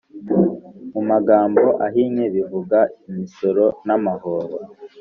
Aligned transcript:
mu 0.93 1.01
magambo 1.09 1.65
ahinnye 1.87 2.25
bivuga 2.35 2.79
imisoro 3.09 3.65
namahoro 3.85 4.55